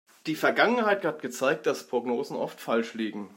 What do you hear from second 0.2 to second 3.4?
Die Vergangenheit hat gezeigt, dass Prognosen oft falsch liegen.